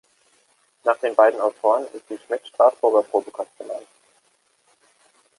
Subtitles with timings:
[0.83, 3.85] Nach den beiden Autoren ist die "Schmidt-Strasburger-Probekost" benannt.